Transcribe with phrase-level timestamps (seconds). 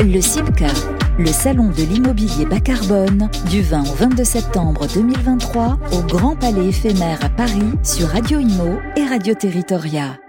[0.00, 0.72] Le CIPCA,
[1.18, 6.68] le salon de l'immobilier bas carbone, du 20 au 22 septembre 2023 au Grand Palais
[6.68, 10.23] éphémère à Paris sur Radio Imo et Radio Territoria.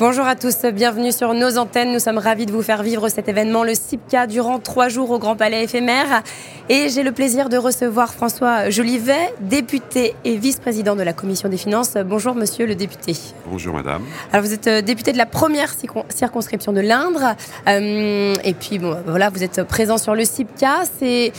[0.00, 1.92] Bonjour à tous, bienvenue sur nos antennes.
[1.92, 5.20] Nous sommes ravis de vous faire vivre cet événement, le CIPCA, durant trois jours au
[5.20, 6.24] Grand Palais éphémère.
[6.68, 11.56] Et j'ai le plaisir de recevoir François Jolivet, député et vice-président de la Commission des
[11.56, 11.94] Finances.
[12.04, 13.16] Bonjour monsieur le député.
[13.48, 14.02] Bonjour madame.
[14.32, 15.72] Alors vous êtes euh, député de la première
[16.08, 17.36] circonscription de l'Indre.
[17.68, 20.82] Euh, et puis bon, voilà, vous êtes présent sur le CIPCA.
[20.98, 21.32] C'est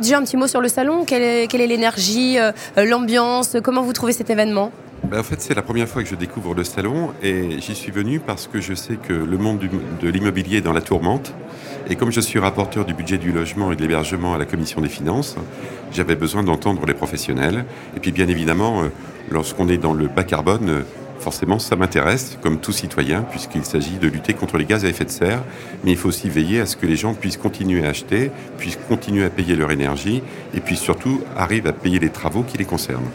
[0.00, 1.04] déjà un petit mot sur le salon.
[1.04, 3.56] Quelle est l'énergie, euh, l'ambiance?
[3.62, 4.72] Comment vous trouvez cet événement?
[5.14, 8.18] En fait, c'est la première fois que je découvre le salon et j'y suis venu
[8.20, 9.60] parce que je sais que le monde
[10.00, 11.34] de l'immobilier est dans la tourmente.
[11.88, 14.80] Et comme je suis rapporteur du budget du logement et de l'hébergement à la Commission
[14.80, 15.36] des finances,
[15.92, 17.64] j'avais besoin d'entendre les professionnels.
[17.96, 18.88] Et puis, bien évidemment, euh,
[19.30, 20.82] lorsqu'on est dans le bas carbone, euh,
[21.20, 25.04] forcément, ça m'intéresse, comme tout citoyen, puisqu'il s'agit de lutter contre les gaz à effet
[25.04, 25.44] de serre.
[25.84, 28.78] Mais il faut aussi veiller à ce que les gens puissent continuer à acheter, puissent
[28.88, 30.22] continuer à payer leur énergie,
[30.54, 33.10] et puis surtout arrivent à payer les travaux qui les concernent.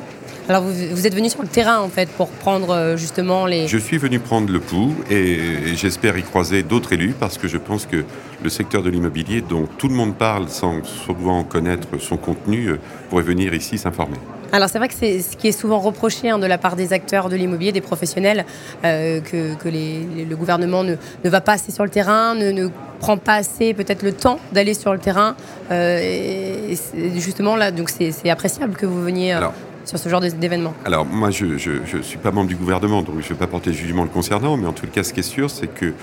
[0.52, 3.69] Alors vous, êtes venu sur le terrain en fait pour prendre euh, justement les...
[3.69, 5.39] Je suis venu prendre le pouls et,
[5.77, 8.03] j'espère y croiser d'autres élus parce que je pense que
[8.44, 12.79] le secteur de l'immobilier dont tout le monde parle sans souvent connaître son contenu euh,
[13.09, 14.17] pourrait venir ici s'informer.
[14.52, 16.91] Alors c'est vrai que c'est ce qui est souvent reproché hein, de la part des
[16.91, 18.44] acteurs de l'immobilier, des professionnels,
[18.83, 22.67] euh, que, le gouvernement ne, va pas assez sur le terrain, ne,
[22.99, 25.38] prend pas assez peut-être le temps d'aller sur le terrain.
[25.72, 26.77] et
[27.16, 29.39] justement là, donc c'est appréciable que vous veniez
[29.86, 33.26] sur ce genre d'événement Alors moi, je ne suis pas membre du gouvernement, donc je
[33.26, 35.50] ne vais pas porter jugement le concernant, mais en tout cas, ce qui est sûr,
[35.50, 35.94] c'est que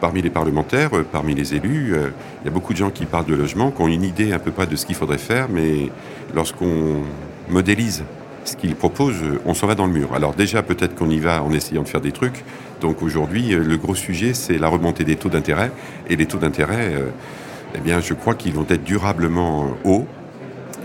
[0.00, 2.08] parmi les parlementaires, euh, parmi les élus, euh,
[2.42, 4.38] il y a beaucoup de gens qui parlent de logement, qui ont une idée à
[4.38, 5.90] peu près de ce qu'il faudrait faire, mais
[6.34, 7.02] lorsqu'on
[7.48, 8.04] modélise
[8.44, 10.14] ce qu'ils proposent, on s'en va dans le mur.
[10.14, 12.44] Alors déjà, peut-être qu'on y va en essayant de faire des trucs.
[12.80, 15.72] Donc aujourd'hui, euh, le gros sujet, c'est la remontée des taux d'intérêt.
[16.08, 16.94] Et les taux d'intérêt,
[17.74, 20.06] eh bien, je crois qu'ils vont être durablement hauts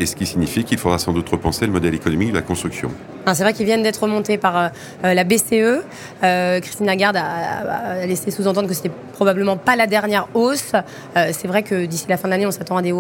[0.02, 2.90] et ce qui signifie qu'il faudra sans doute repenser le modèle économique de la construction.
[3.34, 4.68] C'est vrai qu'ils viennent d'être remontés par euh,
[5.04, 5.84] euh, la BCE.
[6.24, 10.72] Euh, Christine Lagarde a, laissé sous-entendre que c'était probablement pas la dernière hausse.
[11.14, 12.94] c'est vrai que d'ici la fin de l'année, on s'attend à des,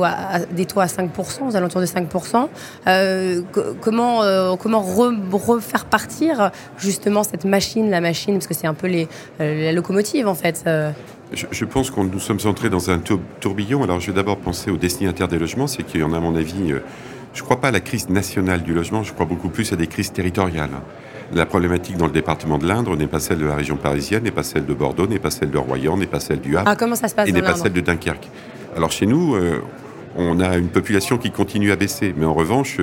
[0.52, 2.48] des, taux à 5%, aux alentours de 5%.
[3.82, 9.08] comment comment refaire partir justement cette machine, la machine, parce que c'est un peu les,
[9.40, 10.64] la locomotive en fait
[11.34, 13.00] je, pense que nous sommes entrés dans un
[13.40, 13.84] tourbillon.
[13.84, 15.68] Alors, je vais d'abord penser aux destinataires des logements.
[15.68, 16.80] C'est qu'il y en a, à mon avis, euh,
[17.34, 19.76] je ne crois pas à la crise nationale du logement, je crois beaucoup plus à
[19.76, 20.72] des crises territoriales.
[21.34, 24.32] La problématique dans le département de l'Indre n'est pas celle de la région parisienne, n'est
[24.32, 26.68] pas celle de Bordeaux, n'est pas celle de Royan, n'est pas celle du Havre.
[26.70, 28.28] Ah, comment ça se passe Et n'est pas celle de Dunkerque.
[28.76, 29.62] Alors, chez nous, euh,
[30.18, 32.14] on a une population qui continue à baisser.
[32.18, 32.80] Mais en revanche,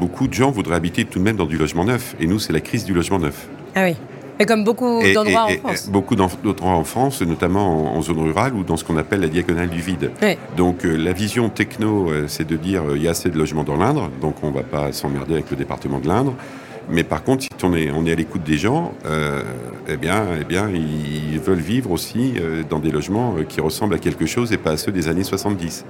[0.00, 2.16] beaucoup de gens voudraient habiter tout de même dans du logement neuf.
[2.18, 3.46] Et nous, c'est la crise du logement neuf.
[3.74, 3.96] Ah oui.
[4.38, 5.88] Et comme beaucoup d'endroits en France.
[5.88, 9.68] Beaucoup d'autres en France, notamment en, zone rurale ou dans ce qu'on appelle la diagonale
[9.68, 10.10] du vide.
[10.56, 13.38] Donc euh, la vision techno, euh, c'est de dire euh, il y a assez de
[13.38, 16.34] logements dans l'Indre, donc on ne va pas s'emmerder avec le département de l'Indre.
[16.90, 18.92] Mais par contre, si on est, on est à l'écoute des gens,
[19.88, 22.34] eh, bien, eh bien, ils veulent vivre aussi
[22.68, 25.84] dans des logements qui ressemblent à quelque chose et pas à ceux des années 70.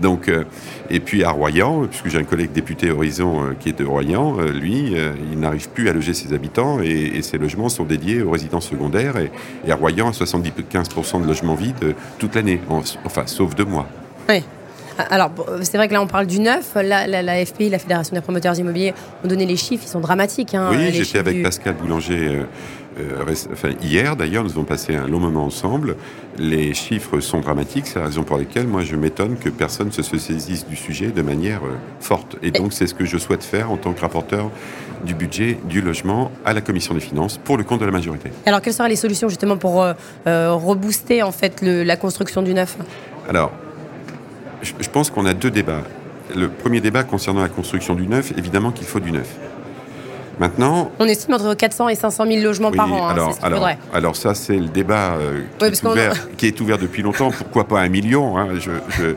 [0.00, 0.44] Donc, euh,
[0.90, 4.36] et puis à Royan, puisque j'ai un collègue député Horizon euh, qui est de Royan,
[4.38, 4.94] euh, lui,
[5.32, 9.14] il n'arrive plus à loger ses habitants et, ses logements sont dédiés aux résidences secondaires.
[9.18, 9.30] Et,
[9.70, 12.60] à Royan, à 75% de logements vides toute l'année,
[13.04, 13.86] enfin, sauf deux mois.
[14.28, 14.42] Oui.
[15.10, 15.30] Alors,
[15.62, 16.74] c'est vrai que là, on parle du neuf.
[16.74, 18.94] La, la, FPI, la Fédération des promoteurs immobiliers,
[19.24, 19.84] ont donné les chiffres.
[19.86, 20.54] Ils sont dramatiques.
[20.54, 22.42] Hein, oui, j'étais avec Pascal Boulanger euh,
[23.52, 25.96] enfin, hier d'ailleurs, nous avons passé un long moment ensemble.
[26.38, 29.92] Les chiffres sont dramatiques, c'est la raison pour laquelle moi je m'étonne que personne ne
[29.92, 32.36] se saisisse du sujet de manière euh, forte.
[32.42, 34.50] Et donc c'est ce que je souhaite faire en tant que rapporteur
[35.04, 38.30] du budget du logement à la commission des finances pour le compte de la majorité.
[38.46, 39.94] Alors quelles seraient les solutions justement pour euh,
[40.54, 42.76] rebooster en fait la construction du neuf?
[43.28, 43.52] Alors,
[44.62, 45.82] je, je pense qu'on a deux débats.
[46.36, 49.28] Le premier débat concernant la construction du neuf, évidemment qu'il faut du neuf.
[50.38, 50.92] Maintenant.
[50.98, 53.08] On estime entre 400 et 500 000 logements par an.
[53.08, 55.42] Hein, alors, alors, alors, ça, c'est le débat euh,
[56.36, 57.30] qui, est ouvert, depuis longtemps.
[57.30, 59.14] Pourquoi pas un million hein, je,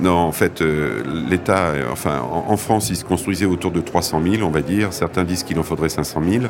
[0.00, 4.20] Non, en fait, euh, l'État, euh, enfin, en, France, il se construisait autour de 300
[4.22, 4.92] 000, on va dire.
[4.92, 6.44] Certains disent qu'il en faudrait 500 000.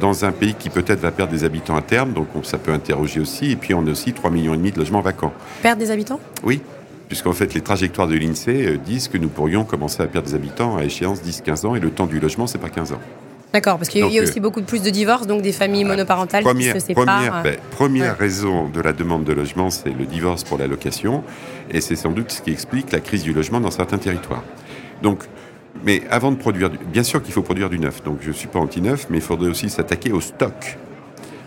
[0.00, 3.20] dans un pays qui peut-être va perdre des habitants à terme, donc ça peut interroger
[3.20, 3.52] aussi.
[3.52, 5.32] Et puis, on a aussi 3,5 millions de logements vacants.
[5.62, 6.20] Perdre des habitants?
[6.42, 6.60] Oui
[7.08, 10.76] puisqu'en fait les trajectoires de l'INSEE disent que nous pourrions commencer à perdre des habitants
[10.76, 13.00] à échéance 10-15 ans et le temps du logement, c'est pas 15 ans.
[13.56, 15.88] D'accord, parce qu'il y a aussi euh, beaucoup plus de divorces, donc des familles euh,
[15.88, 17.06] monoparentales première, qui se séparent.
[17.06, 21.24] Première, ben, première raison de la demande de logement, c'est le divorce pour la location,
[21.70, 24.42] et c'est sans doute ce qui explique la crise du logement dans certains territoires.
[25.02, 25.24] Donc,
[25.86, 28.46] mais avant de produire, bien sûr qu'il faut produire du neuf, donc je ne suis
[28.46, 30.76] pas anti-neuf, mais il faudrait aussi s'attaquer au stock.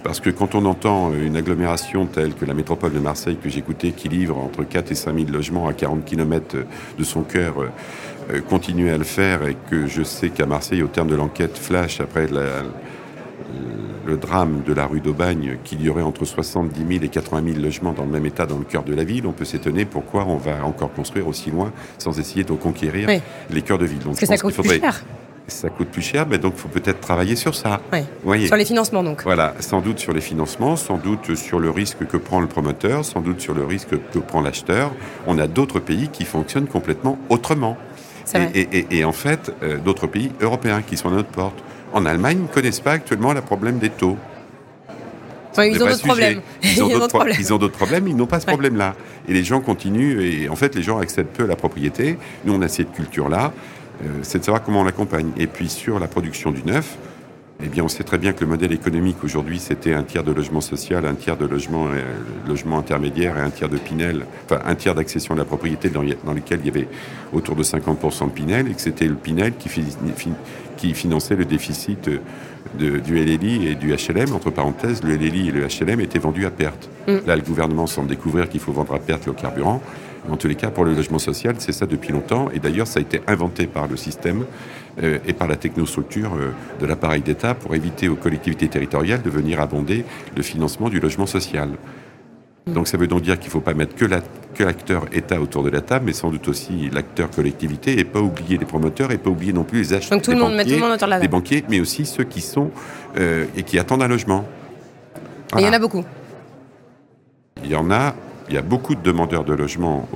[0.04, 3.92] Parce que quand on entend une agglomération telle que la métropole de Marseille, que j'écoutais,
[3.92, 6.56] qui livre entre 4 et 5 000 logements à 40 km
[6.98, 10.88] de son cœur, euh, continuer à le faire, et que je sais qu'à Marseille, au
[10.88, 16.26] terme de l'enquête flash, après le drame de la rue d'Aubagne, qu'il y aurait entre
[16.26, 19.04] 70 000 et 80 000 logements dans le même état dans le cœur de la
[19.04, 23.10] ville, on peut s'étonner pourquoi on va encore construire aussi loin sans essayer de conquérir
[23.50, 24.00] les cœurs de ville.
[24.00, 25.04] Donc, Parce que ça coûte plus cher
[25.50, 27.82] ça coûte plus cher, mais donc il faut peut-être travailler sur ça.
[28.46, 29.24] Sur les financements, donc.
[29.24, 33.06] Voilà, sans doute sur les financements, sans doute sur le risque que prend le promoteur,
[33.06, 34.92] sans doute sur le risque que prend l'acheteur.
[35.28, 37.78] On a d'autres pays qui fonctionnent complètement autrement.
[38.54, 41.56] Et, en fait, euh, d'autres pays européens qui sont à notre porte.
[41.94, 44.18] En Allemagne, ne connaissent pas actuellement le problème des taux.
[45.58, 46.42] ils, ont d'autres problèmes.
[46.64, 47.38] Ils ont d'autres problèmes.
[47.40, 48.96] Ils ont d'autres problèmes, ils n'ont pas ce problème-là.
[49.28, 52.18] Et les gens continuent, et en fait, les gens acceptent peu la propriété.
[52.46, 53.52] Nous, on a cette culture-là.
[54.04, 55.32] Euh, c'est de savoir comment on l'accompagne.
[55.38, 56.98] Et puis sur la production du neuf,
[57.62, 60.32] eh bien, on sait très bien que le modèle économique aujourd'hui, c'était un tiers de
[60.32, 62.04] logement social, un tiers de logement, euh,
[62.48, 66.02] logement intermédiaire et un tiers de Pinel, enfin un tiers d'accession à la propriété dans,
[66.02, 66.88] lequel il y avait
[67.34, 69.70] autour de 50% de Pinel, et que c'était le Pinel qui,
[70.78, 72.10] qui finançait le déficit
[72.78, 74.34] du LLI et du HLM.
[74.34, 76.90] Entre parenthèses, le LLI et le HLM étaient vendus à perte.
[77.10, 77.18] Mm.
[77.28, 79.82] Là, le gouvernement semble découvrir qu'il faut vendre à perte le carburant.
[80.30, 82.50] En tous les cas, pour le logement social, c'est ça depuis longtemps.
[82.54, 84.46] Et d'ailleurs, ça a été inventé par le système
[85.02, 89.30] euh, et par la technostructure euh, de l'appareil d'État pour éviter aux collectivités territoriales de
[89.30, 90.04] venir abonder
[90.36, 91.70] le financement du logement social.
[92.68, 92.74] Mm.
[92.74, 94.06] Donc ça veut donc dire qu'il ne faut pas mettre que
[94.64, 98.58] l'acteur État autour de la table, mais sans doute aussi l'acteur collectivité, et pas oublier
[98.58, 100.76] les promoteurs, et pas oublier non plus les acheteurs, donc tout le monde, banquiers, tout
[100.76, 102.72] le monde autour de la les banquiers, mais aussi ceux qui sont
[103.18, 104.46] euh, et qui attendent un logement.
[105.58, 106.04] Et il y en a beaucoup.
[107.64, 108.16] Il y en a
[108.50, 110.08] il y a beaucoup de demandeurs de logement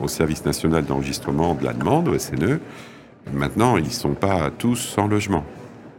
[0.00, 2.60] au, service national d'enregistrement de la demande, au SNE.
[3.32, 5.44] Maintenant, ils ne sont pas tous sans logement.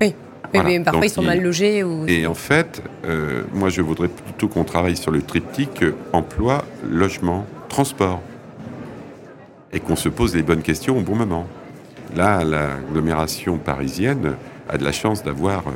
[0.01, 0.15] Oui.
[0.51, 1.83] Mais parfois, ils sont mal logés.
[1.83, 2.07] Ou...
[2.07, 7.45] Et en fait, euh, moi, je voudrais plutôt qu'on travaille sur le triptyque emploi, logement,
[7.67, 8.19] transport.
[9.71, 11.45] Et qu'on se pose les bonnes questions au bon moment.
[12.15, 14.33] Là, l'agglomération parisienne
[14.67, 15.71] a de la chance d'avoir euh,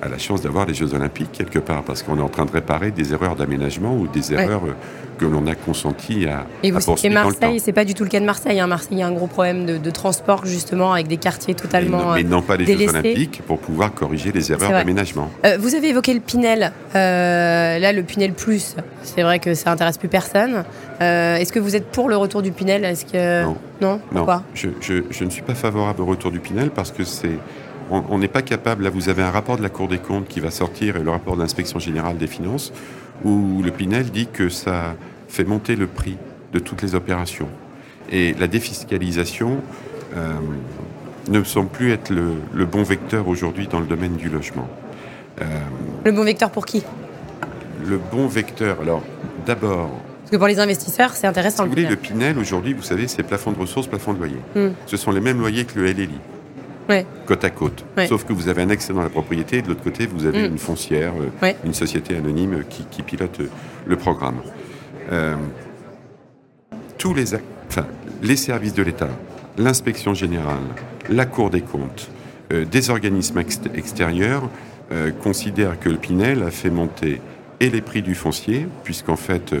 [0.00, 2.50] a la chance d'avoir les Jeux Olympiques quelque part, parce qu'on est en train de
[2.50, 4.74] réparer des erreurs d'aménagement ou des erreurs euh,
[5.18, 8.20] que l'on a consenties à, et vous, Et Marseille, c'est pas du tout le cas
[8.20, 8.60] de Marseille.
[8.60, 8.66] Hein.
[8.66, 12.12] Marseille, il y a un gros problème de, transport justement avec des quartiers totalement.
[12.14, 15.30] Mais non, pas les Jeux Olympiques pour pouvoir corriger les erreurs d'aménagement.
[15.46, 16.72] Euh, vous avez évoqué le Pinel.
[16.94, 20.64] Euh, là, le Pinel Plus, c'est vrai que ça intéresse plus personne.
[21.00, 22.84] Est-ce que vous êtes pour le retour du Pinel?
[22.84, 24.42] Est-ce que non, non, Pourquoi?
[24.52, 27.38] Je, je ne suis pas favorable au retour du Pinel parce que c'est
[27.90, 30.40] on n'est pas capable, là vous avez un rapport de la Cour des comptes qui
[30.40, 32.72] va sortir et le rapport de l'inspection générale des finances,
[33.24, 34.94] où le Pinel dit que ça
[35.28, 36.16] fait monter le prix
[36.52, 37.48] de toutes les opérations.
[38.10, 39.58] Et la défiscalisation
[40.16, 40.32] euh,
[41.28, 44.68] ne semble plus être le, bon vecteur aujourd'hui dans le domaine du logement.
[45.40, 45.44] Euh,
[46.04, 46.84] le bon vecteur pour qui?
[47.86, 49.02] Le bon vecteur, alors
[49.44, 49.90] d'abord...
[50.20, 51.62] Parce que pour les investisseurs, c'est intéressant.
[51.64, 54.40] Si vous voulez, le Pinel aujourd'hui, vous savez, c'est plafond de ressources, plafond de loyer.
[54.56, 54.70] Hmm.
[54.86, 56.18] Ce sont les mêmes loyers que le LLI
[57.26, 57.84] côte à côte.
[58.08, 60.48] Sauf que vous avez un accès dans la propriété et de l'autre côté, vous avez
[60.48, 60.52] mm.
[60.52, 61.12] une foncière,
[61.42, 63.48] euh, une société anonyme qui, pilote euh,
[63.86, 64.40] le programme.
[65.12, 65.36] Euh,
[66.98, 67.34] tous les,
[67.68, 67.86] enfin,
[68.22, 69.10] les services de l'État,
[69.58, 70.58] l'inspection générale,
[71.08, 72.10] la Cour des comptes,
[72.50, 73.42] des organismes
[73.74, 74.48] extérieurs
[75.20, 77.20] considèrent que le Pinel a fait monter
[77.58, 79.54] et les prix du foncier, puisqu'en fait,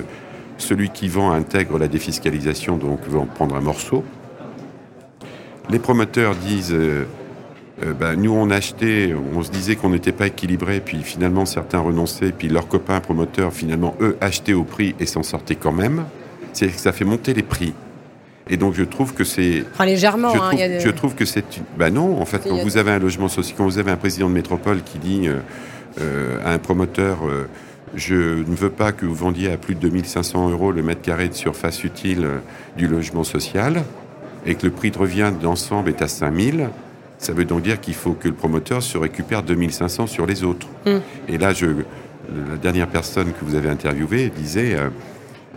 [0.58, 4.04] celui qui vend intègre la défiscalisation, donc va en prendre un morceau.
[5.68, 7.04] Les promoteurs disent euh,
[7.84, 11.80] euh, ben, nous on achetait, on se disait qu'on n'était pas équilibré, puis finalement certains
[11.80, 16.04] renonçaient, puis leurs copains promoteurs finalement eux achetaient au prix et s'en sortaient quand même.
[16.52, 17.74] C'est que ça fait monter les prix.
[18.48, 19.64] Et donc je trouve que c'est.
[19.84, 20.30] légèrement.
[20.30, 21.44] Je, hein, trouve, je trouve que c'est.
[21.76, 24.28] Ben non, en fait, quand vous avez un logement social, quand vous avez un président
[24.28, 25.28] de métropole qui dit
[26.00, 27.18] euh, à un promoteur.
[27.94, 31.28] je ne veux pas que vous vendiez à plus de 2500 euros le mètre carré
[31.28, 32.28] de surface utile
[32.76, 33.82] du logement social
[34.46, 36.68] et que le prix de revient d'ensemble est à 5000,
[37.18, 40.66] ça veut donc dire qu'il faut que le promoteur se récupère 2500 sur les autres.
[40.86, 40.98] Hmm.
[41.28, 44.88] Et là, je, la dernière personne que vous avez interviewée disait euh,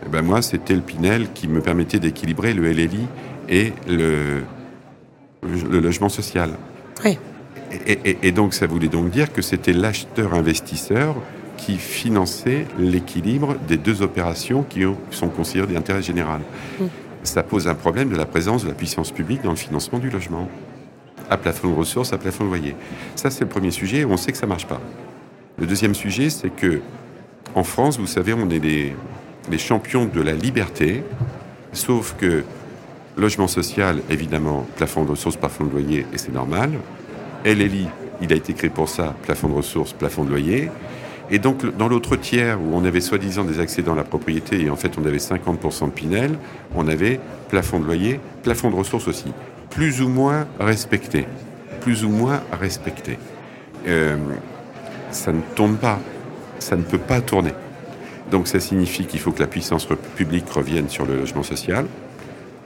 [0.06, 3.08] eh ben moi, c'était le Pinel qui me permettait d'équilibrer le LLI
[3.50, 4.42] et le,
[5.44, 6.52] le logement social.
[7.04, 7.18] Oui.
[7.86, 11.16] Et, et, donc, ça voulait donc dire que c'était l'acheteur-investisseur
[11.56, 14.82] qui finançait l'équilibre des deux opérations qui,
[15.12, 16.42] sont considérées d'intérêt général.
[16.80, 16.86] Hmm
[17.24, 20.10] ça pose un problème de la présence de la puissance publique dans le financement du
[20.10, 20.50] logement.
[21.30, 22.76] À plafond de ressources, à plafond de loyer.
[23.16, 24.82] Ça, c'est le premier sujet, on sait que ça ne marche pas.
[25.58, 26.82] Le deuxième sujet, c'est que
[27.56, 28.96] en France, vous savez, on est les,
[29.50, 31.04] les champions de la liberté,
[31.74, 32.44] sauf que
[33.18, 36.72] logement social, évidemment, plafond de ressources, plafond de loyer, et c'est normal.
[37.46, 37.88] LLI,
[38.22, 40.72] il a été créé pour ça, plafond de ressources, plafond de loyer.
[41.32, 44.70] Et donc, dans l'autre tiers, où on avait soi-disant des accédants à la propriété, et
[44.70, 46.32] en fait on avait 50% de Pinel,
[46.76, 47.20] on avait
[47.50, 49.32] plafond de loyer, plafond de ressources aussi,
[49.70, 51.28] plus ou moins respecté.
[51.82, 53.18] Plus ou moins respecté.
[53.88, 54.18] Euh,
[55.12, 56.00] ça ne tourne pas.
[56.60, 57.54] Ça ne peut pas tourner.
[58.32, 61.86] Donc ça signifie qu'il faut que la puissance publique revienne sur le logement social.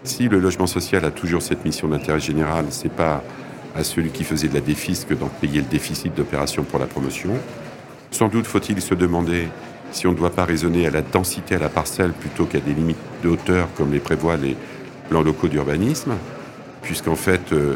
[0.03, 3.23] Si le logement social a toujours cette mission d'intérêt général, c'est pas
[3.75, 7.31] à celui qui faisait de la défisque d'en payer le déficit d'opération pour la promotion.
[8.13, 9.47] Sans doute faut-il se demander
[9.91, 12.71] si on ne doit pas raisonner à la densité à la parcelle plutôt qu'à des
[12.71, 14.55] limites de hauteur comme les prévoient les
[15.09, 16.13] plans locaux d'urbanisme,
[16.83, 17.75] puisqu'en fait euh,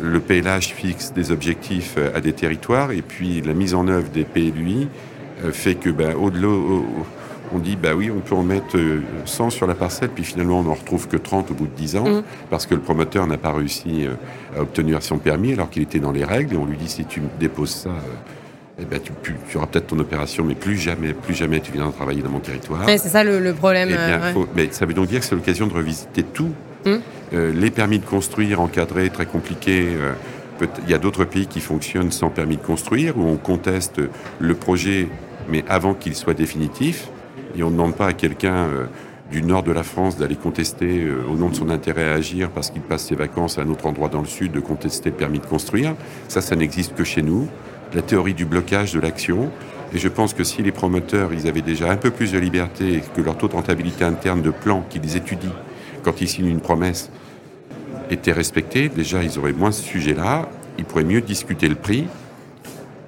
[0.00, 4.08] le PLH fixe des objectifs euh, à des territoires et puis la mise en œuvre
[4.10, 4.86] des PLUI
[5.44, 6.46] euh, fait que ben, au-delà,
[7.52, 8.78] on dit bah oui, on peut en mettre
[9.24, 11.96] 100 sur la parcelle, puis finalement on n'en retrouve que 30 au bout de 10
[11.96, 12.22] ans, mmh.
[12.50, 14.06] parce que le promoteur n'a pas réussi
[14.56, 17.04] à obtenir son permis alors qu'il était dans les règles, et on lui dit si
[17.04, 17.90] tu déposes ça
[18.80, 22.22] eh ben, tu, auras peut-être ton opération, mais plus jamais, plus jamais tu viendras travailler
[22.22, 22.84] dans mon territoire.
[22.86, 23.90] c'est ça le, problème.
[23.90, 26.52] Eh euh, mais ça veut donc dire que c'est l'occasion de revisiter tout.
[26.86, 27.00] Hum.
[27.34, 29.88] Euh, les permis de construire encadrés, très compliqués.
[29.90, 30.12] Euh,
[30.84, 34.00] il y a d'autres pays qui fonctionnent sans permis de construire, où on conteste
[34.38, 35.08] le projet,
[35.48, 37.08] mais avant qu'il soit définitif.
[37.56, 38.68] Et on ne demande pas à quelqu'un
[39.30, 42.70] du nord de la France d'aller contester au nom de son intérêt à agir parce
[42.70, 45.40] qu'il passe ses vacances à un autre endroit dans le sud de contester le permis
[45.40, 45.96] de construire.
[46.28, 47.48] Ça, ça n'existe que chez nous
[47.94, 49.50] la théorie du blocage de l'action.
[49.94, 52.94] Et je pense que si les promoteurs, ils avaient déjà un peu plus de liberté
[52.94, 55.52] et que leur taux de rentabilité interne de plan qu'ils étudient
[56.02, 57.10] quand ils signent une promesse
[58.10, 62.06] était respecté, déjà ils auraient moins ce sujet-là, ils pourraient mieux discuter le prix.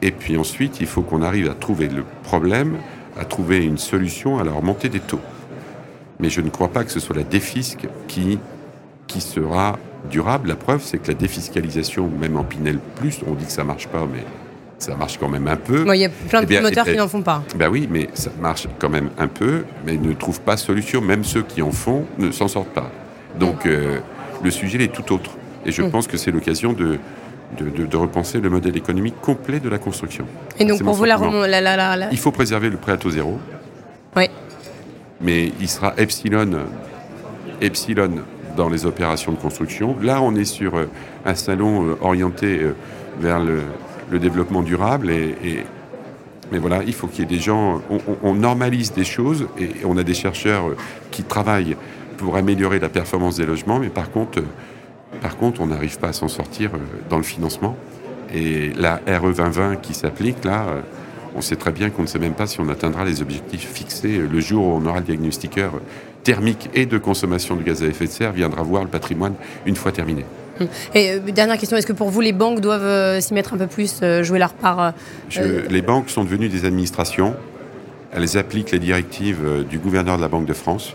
[0.03, 2.77] Et puis ensuite, il faut qu'on arrive à trouver le problème,
[3.19, 5.21] à trouver une solution à la remontée des taux.
[6.21, 8.39] Mais je ne crois pas que ce soit la défisque qui,
[9.19, 9.79] sera
[10.11, 10.49] durable.
[10.49, 13.87] La preuve, c'est que la défiscalisation, même en Pinel Plus, on dit que ça marche
[13.87, 14.25] pas, mais
[14.85, 15.85] ça marche quand même un peu.
[15.95, 17.43] Il y a plein de eh promoteurs qui n'en font pas.
[17.57, 21.01] Ben oui, mais ça marche quand même un peu, mais ne trouvent pas solution.
[21.01, 22.91] Même ceux qui en font ne s'en sortent pas.
[23.39, 23.99] Donc euh,
[24.43, 25.31] le sujet est tout autre.
[25.65, 25.91] Et je mm.
[25.91, 26.99] pense que c'est l'occasion de,
[27.59, 30.27] de, repenser le modèle économique complet de la construction.
[30.59, 33.39] Et donc pour vous, la, la, la, Il faut préserver le prêt à taux zéro.
[34.17, 34.29] Oui.
[35.23, 36.51] Mais il sera epsilon,
[37.63, 38.11] epsilon
[38.55, 39.97] dans les opérations de construction.
[40.03, 40.91] Là, on est sur euh,
[41.25, 42.61] un salon euh, orienté
[43.19, 43.63] vers le,
[44.11, 45.11] le développement durable.
[45.11, 45.65] Et,
[46.53, 47.83] mais voilà, il faut qu'il y ait des gens.
[48.23, 50.65] On, normalise des choses et on a des chercheurs
[51.11, 51.77] qui travaillent
[52.17, 54.43] pour améliorer la performance des logements, mais par contre,
[55.21, 56.79] par contre on n'arrive pas à s'en sortir euh,
[57.11, 57.77] dans le financement.
[58.33, 60.81] Et la RE 2020 qui s'applique, là, euh,
[61.35, 64.19] on sait très bien qu'on ne sait même pas si on atteindra les objectifs fixés
[64.19, 65.73] le jour où on aura le diagnostiqueur
[66.23, 69.35] thermique et de consommation de gaz à effet de serre viendra voir le patrimoine
[69.67, 70.25] une fois terminé.
[70.95, 73.57] Et euh, dernière question, est-ce que pour vous, les banques doivent euh, s'y mettre un
[73.59, 74.93] peu plus, euh, jouer leur part
[75.71, 77.35] Les banques sont devenues des administrations.
[78.13, 80.95] Elles appliquent les directives du gouverneur de la Banque de France.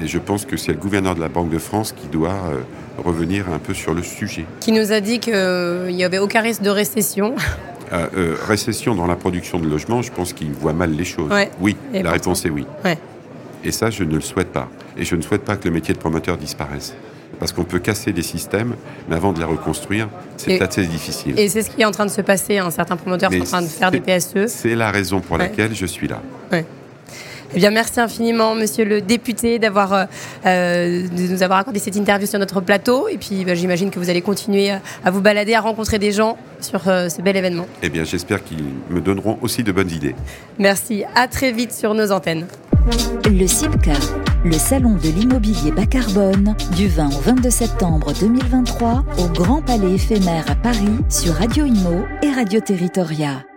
[0.00, 2.50] Et je pense que c'est le gouverneur de la Banque de France qui doit
[2.96, 4.44] revenir un peu sur le sujet.
[4.58, 7.36] Qui nous a dit qu'il n'y avait aucun risque de récession.
[8.48, 11.30] récession dans la production de logements, je pense qu'il voit mal les choses.
[11.60, 12.66] Oui, la réponse est oui.
[13.62, 14.68] Et ça, je ne le souhaite pas.
[14.96, 16.92] Et je ne souhaite pas que le métier de promoteur disparaisse
[17.38, 18.74] parce qu'on peut casser des systèmes,
[19.08, 21.38] mais avant de les reconstruire, c'est assez difficile.
[21.38, 22.58] Et c'est ce qui est en train de se passer.
[22.58, 22.70] Hein.
[22.70, 24.46] Certains promoteurs sont en train de faire des PSE.
[24.48, 26.20] C'est la raison pour laquelle je suis là.
[27.54, 30.04] Eh bien, merci infiniment, monsieur le député, d'avoir, euh,
[30.44, 33.08] euh, de nous avoir accordé cette interview sur notre plateau.
[33.08, 36.36] Et puis, bah, j'imagine que vous allez continuer à vous balader, à rencontrer des gens
[36.60, 37.66] sur euh, ce bel événement.
[37.82, 40.14] Eh bien, j'espère qu'ils me donneront aussi de bonnes idées.
[40.58, 41.04] Merci.
[41.14, 42.46] À très vite sur nos antennes.
[43.24, 43.92] Le CIPCA,
[44.44, 49.94] le salon de l'immobilier bas carbone, du 20 au 22 septembre 2023 au Grand Palais
[49.94, 53.47] éphémère à Paris sur Radio Imo et Radio Territoria.